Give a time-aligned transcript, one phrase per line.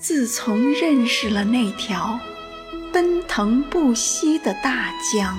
[0.00, 2.20] 自从认识了那条
[2.92, 5.36] 奔腾不息的大江，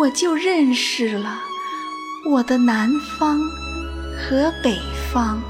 [0.00, 1.38] 我就认识了
[2.28, 3.38] 我的南方
[4.18, 4.76] 和北
[5.12, 5.40] 方。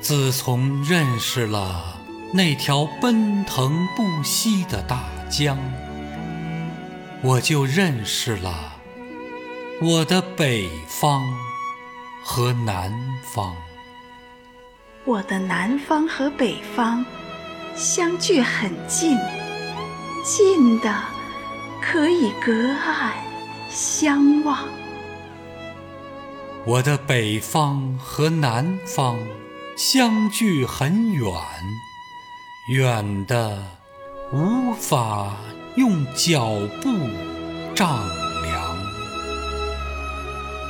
[0.00, 1.98] 自从认识了
[2.32, 5.58] 那条奔腾不息的大江，
[7.20, 8.74] 我就认识了
[9.80, 11.20] 我的北方
[12.22, 12.92] 和南
[13.34, 13.56] 方。
[15.04, 17.04] 我的南方和北方
[17.74, 19.18] 相距很近，
[20.24, 20.94] 近的
[21.80, 23.12] 可以隔岸
[23.68, 24.68] 相望。
[26.64, 29.18] 我的北方和南方
[29.76, 31.32] 相距很远，
[32.68, 33.60] 远的
[34.32, 35.34] 无法
[35.74, 36.48] 用脚
[36.80, 36.96] 步
[37.74, 38.08] 丈
[38.42, 38.78] 量。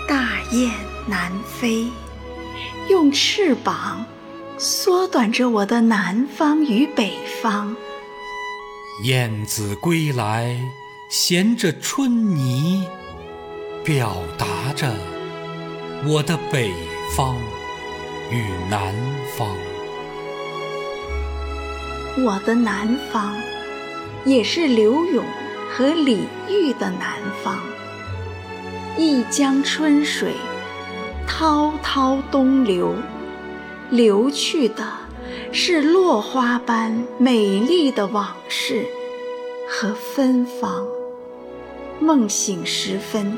[0.09, 0.73] 大雁
[1.07, 1.87] 南飞，
[2.89, 4.07] 用翅膀。
[4.65, 7.75] 缩短着我的南方与北方。
[9.03, 10.57] 燕子归来，
[11.11, 12.87] 衔着春泥，
[13.83, 14.95] 表达着
[16.07, 16.71] 我的北
[17.17, 17.37] 方
[18.31, 18.95] 与南
[19.37, 19.49] 方。
[22.25, 23.35] 我的南方，
[24.25, 25.25] 也是柳永
[25.73, 27.59] 和李煜的南方。
[28.97, 30.37] 一江春水，
[31.27, 32.95] 滔滔东流。
[33.93, 34.91] 流去的
[35.53, 38.87] 是落花般美丽的往事
[39.69, 40.87] 和芬芳，
[42.01, 43.37] 梦醒时分，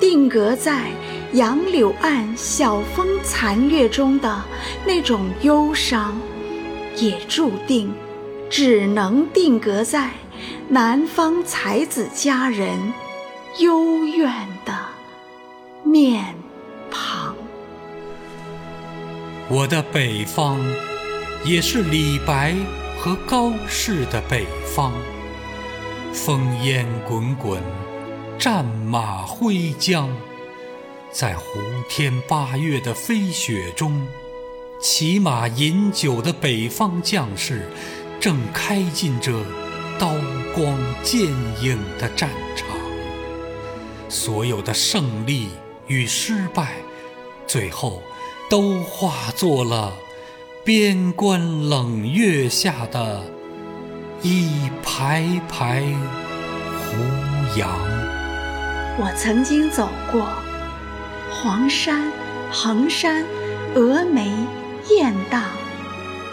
[0.00, 0.90] 定格在
[1.34, 4.42] 杨柳岸晓风残月中的
[4.84, 6.20] 那种忧伤，
[6.96, 7.94] 也注定
[8.50, 10.10] 只能定格在
[10.68, 12.92] 南方才子佳人
[13.60, 14.74] 幽怨的
[15.84, 16.34] 面
[16.90, 17.31] 庞。
[19.54, 20.58] 我的北方，
[21.44, 22.54] 也是李白
[22.98, 24.94] 和高适的北方。
[26.14, 27.62] 烽烟滚滚，
[28.38, 30.08] 战马挥缰，
[31.10, 34.06] 在胡天八月的飞雪中，
[34.80, 37.68] 骑马饮酒的北方将士，
[38.18, 39.38] 正开进这
[39.98, 40.14] 刀
[40.54, 41.26] 光剑
[41.60, 42.68] 影的战场。
[44.08, 45.50] 所有的胜利
[45.88, 46.76] 与失败，
[47.46, 48.02] 最后。
[48.52, 49.94] 都化作了
[50.62, 53.22] 边关冷月下的
[54.20, 55.82] 一排排
[56.76, 57.66] 胡杨。
[58.98, 60.28] 我曾经走过
[61.30, 62.12] 黄山、
[62.52, 63.24] 衡山、
[63.74, 64.30] 峨眉、
[64.90, 65.44] 雁荡，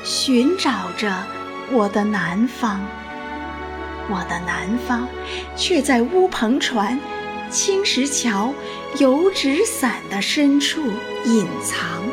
[0.03, 1.23] 寻找着
[1.71, 2.81] 我的南方。
[4.09, 5.07] 我的南方，
[5.55, 6.99] 却在乌篷船。
[7.49, 8.53] 青石桥、
[8.99, 10.83] 油纸伞的深处
[11.25, 12.03] 隐藏，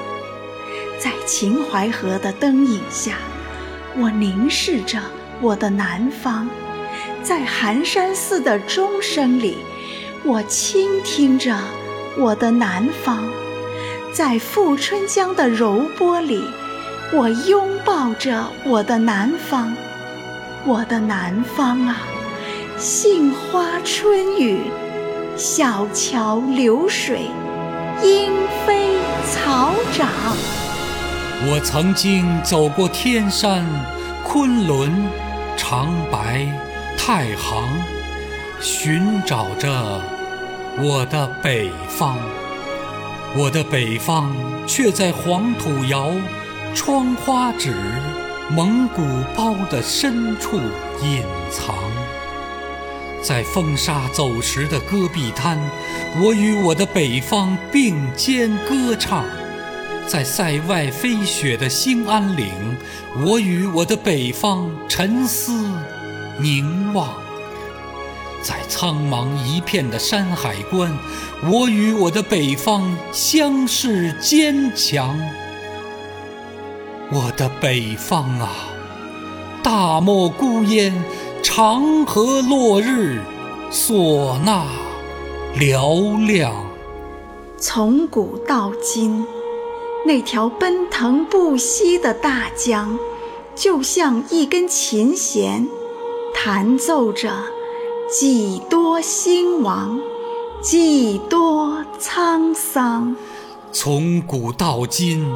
[0.99, 3.17] 在秦淮河的灯影下，
[3.97, 4.99] 我凝视着
[5.41, 6.49] 我的南方；
[7.23, 9.59] 在寒山寺的钟声里，
[10.25, 11.57] 我倾听着
[12.17, 13.19] 我的南方；
[14.13, 16.43] 在富春江的柔波里，
[17.13, 19.75] 我拥抱着我的南方。
[20.65, 21.99] 我的南方啊，
[22.79, 24.61] 杏花春雨。
[25.37, 27.27] 小桥流水，
[28.03, 28.33] 莺
[28.65, 28.97] 飞
[29.31, 30.09] 草长。
[31.45, 33.63] 我曾经走过天山、
[34.25, 34.91] 昆仑、
[35.57, 36.47] 长白、
[36.97, 37.69] 太行，
[38.59, 40.01] 寻找着
[40.79, 42.17] 我的北方。
[43.37, 44.35] 我的北方
[44.67, 46.11] 却在黄土窑、
[46.75, 47.75] 窗花纸、
[48.51, 49.03] 蒙古
[49.37, 50.57] 包的深处
[51.03, 51.77] 隐藏。
[53.23, 55.59] 在风沙走石的戈壁滩，
[56.19, 59.23] 我与我的北方并肩歌唱；
[60.07, 62.49] 在塞外飞雪的兴安岭，
[63.25, 65.69] 我与我的北方沉思
[66.39, 67.09] 凝望；
[68.43, 70.97] 在苍茫一片的山海关，
[71.51, 75.19] 我与我的北方相视坚强。
[77.11, 78.51] 我的北方啊，
[79.63, 80.95] 大漠孤烟。
[81.43, 83.21] 长河落日，
[83.71, 84.67] 唢呐
[85.57, 86.53] 嘹亮。
[87.57, 89.25] 从古到今，
[90.07, 92.97] 那条奔腾不息的大江，
[93.57, 95.67] 就像一根琴弦，
[96.33, 97.33] 弹奏着
[98.09, 100.01] 几多兴亡，
[100.63, 103.17] 几多沧桑。
[103.73, 105.27] 从古到今，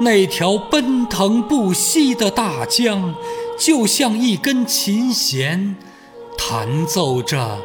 [0.00, 3.14] 那条奔腾不息的大江。
[3.58, 5.76] 就像一根琴弦，
[6.38, 7.58] 弹奏着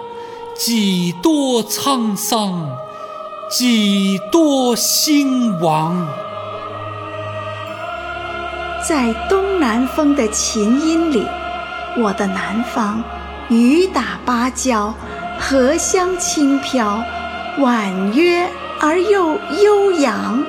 [0.53, 2.69] 几多沧桑，
[3.49, 6.07] 几多兴亡。
[8.83, 11.23] 在东南风的琴音里，
[11.97, 13.03] 我的南方
[13.47, 14.91] 雨打芭蕉，
[15.39, 17.03] 荷香轻飘，
[17.59, 18.49] 婉约
[18.79, 20.43] 而又悠扬。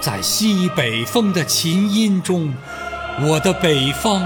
[0.00, 2.54] 在西北风的琴音中，
[3.22, 4.22] 我的北方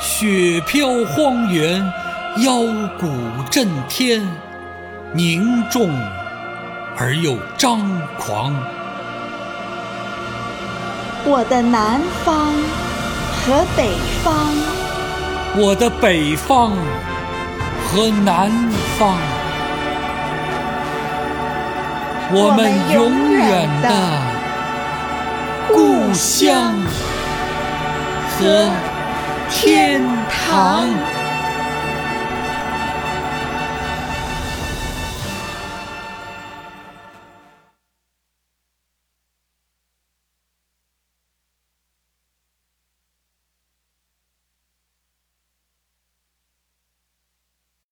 [0.00, 1.84] 雪飘荒原，
[2.38, 2.62] 腰
[2.98, 3.12] 鼓
[3.50, 4.26] 震天，
[5.12, 5.90] 凝重
[6.96, 7.78] 而又张
[8.18, 8.56] 狂。
[11.24, 12.52] 我的南方
[13.46, 13.90] 和北
[14.24, 14.32] 方，
[15.56, 16.72] 我的北方
[17.86, 18.50] 和南
[18.98, 19.16] 方，
[22.32, 23.88] 我们永远的
[25.68, 26.74] 故乡
[28.36, 28.68] 和
[29.48, 30.88] 天堂。